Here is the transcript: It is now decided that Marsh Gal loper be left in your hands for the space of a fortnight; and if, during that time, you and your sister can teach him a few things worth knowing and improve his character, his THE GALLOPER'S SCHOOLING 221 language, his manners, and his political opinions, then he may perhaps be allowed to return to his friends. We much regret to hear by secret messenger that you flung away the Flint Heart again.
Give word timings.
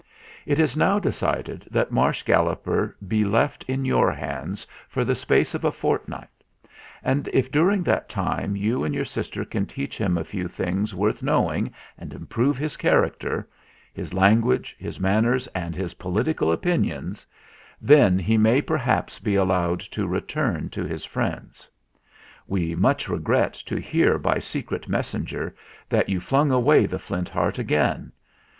It 0.47 0.57
is 0.57 0.75
now 0.75 0.97
decided 0.97 1.67
that 1.69 1.91
Marsh 1.91 2.23
Gal 2.23 2.45
loper 2.45 2.97
be 3.07 3.23
left 3.23 3.63
in 3.65 3.85
your 3.85 4.11
hands 4.11 4.65
for 4.89 5.05
the 5.05 5.13
space 5.13 5.53
of 5.53 5.63
a 5.63 5.71
fortnight; 5.71 6.31
and 7.03 7.29
if, 7.31 7.51
during 7.51 7.83
that 7.83 8.09
time, 8.09 8.55
you 8.55 8.83
and 8.83 8.95
your 8.95 9.05
sister 9.05 9.45
can 9.45 9.67
teach 9.67 9.99
him 9.99 10.17
a 10.17 10.23
few 10.23 10.47
things 10.47 10.95
worth 10.95 11.21
knowing 11.21 11.71
and 11.99 12.13
improve 12.13 12.57
his 12.57 12.77
character, 12.77 13.47
his 13.93 14.09
THE 14.09 14.15
GALLOPER'S 14.15 14.39
SCHOOLING 14.39 14.41
221 14.41 14.41
language, 14.41 14.75
his 14.79 14.99
manners, 14.99 15.47
and 15.53 15.75
his 15.75 15.93
political 15.93 16.51
opinions, 16.51 17.27
then 17.79 18.17
he 18.17 18.39
may 18.39 18.59
perhaps 18.59 19.19
be 19.19 19.35
allowed 19.35 19.81
to 19.81 20.07
return 20.07 20.69
to 20.69 20.83
his 20.83 21.05
friends. 21.05 21.69
We 22.47 22.73
much 22.73 23.07
regret 23.07 23.53
to 23.67 23.75
hear 23.79 24.17
by 24.17 24.39
secret 24.39 24.89
messenger 24.89 25.53
that 25.89 26.09
you 26.09 26.19
flung 26.19 26.49
away 26.49 26.87
the 26.87 26.97
Flint 26.97 27.29
Heart 27.29 27.59
again. 27.59 28.11